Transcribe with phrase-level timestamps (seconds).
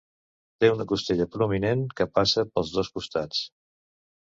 [0.63, 3.47] Té una costella prominent que passa pels dos costats.